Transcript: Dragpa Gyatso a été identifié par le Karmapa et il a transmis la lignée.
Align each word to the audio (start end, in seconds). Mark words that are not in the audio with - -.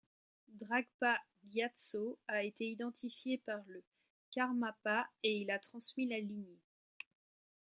Dragpa 0.47 1.19
Gyatso 1.47 2.17
a 2.27 2.41
été 2.43 2.65
identifié 2.67 3.37
par 3.37 3.61
le 3.67 3.83
Karmapa 4.31 5.05
et 5.21 5.41
il 5.41 5.51
a 5.51 5.59
transmis 5.59 6.07
la 6.07 6.17
lignée. 6.17 6.57